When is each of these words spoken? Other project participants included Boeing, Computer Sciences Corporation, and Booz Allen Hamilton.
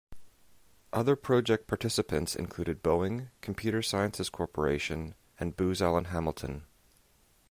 Other 0.91 1.15
project 1.15 1.67
participants 1.67 2.35
included 2.35 2.81
Boeing, 2.81 3.27
Computer 3.41 3.83
Sciences 3.83 4.31
Corporation, 4.31 5.13
and 5.39 5.55
Booz 5.55 5.79
Allen 5.79 6.05
Hamilton. 6.05 6.65